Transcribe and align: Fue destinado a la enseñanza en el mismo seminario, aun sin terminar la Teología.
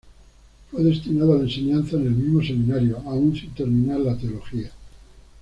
Fue 0.71 0.81
destinado 0.83 1.33
a 1.33 1.35
la 1.35 1.43
enseñanza 1.43 1.95
en 1.95 2.07
el 2.07 2.09
mismo 2.13 2.41
seminario, 2.41 2.97
aun 3.05 3.35
sin 3.35 3.51
terminar 3.53 3.99
la 3.99 4.17
Teología. 4.17 4.71